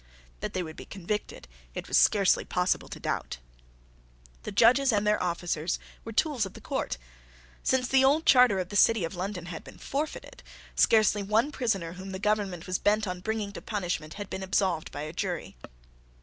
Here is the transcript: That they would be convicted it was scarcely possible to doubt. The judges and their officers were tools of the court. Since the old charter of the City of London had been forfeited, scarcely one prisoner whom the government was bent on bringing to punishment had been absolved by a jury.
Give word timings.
That 0.39 0.53
they 0.53 0.63
would 0.63 0.77
be 0.77 0.85
convicted 0.85 1.47
it 1.75 1.87
was 1.87 1.95
scarcely 1.95 2.43
possible 2.43 2.89
to 2.89 2.99
doubt. 2.99 3.37
The 4.41 4.51
judges 4.51 4.91
and 4.91 5.05
their 5.05 5.21
officers 5.21 5.77
were 6.03 6.11
tools 6.11 6.43
of 6.43 6.53
the 6.55 6.59
court. 6.59 6.97
Since 7.61 7.87
the 7.87 8.03
old 8.03 8.25
charter 8.25 8.57
of 8.57 8.69
the 8.69 8.75
City 8.75 9.03
of 9.05 9.13
London 9.13 9.45
had 9.45 9.63
been 9.63 9.77
forfeited, 9.77 10.41
scarcely 10.73 11.21
one 11.21 11.51
prisoner 11.51 11.93
whom 11.93 12.13
the 12.13 12.17
government 12.17 12.65
was 12.65 12.79
bent 12.79 13.05
on 13.05 13.19
bringing 13.21 13.51
to 13.51 13.61
punishment 13.61 14.15
had 14.15 14.27
been 14.27 14.41
absolved 14.41 14.91
by 14.91 15.01
a 15.03 15.13
jury. 15.13 15.55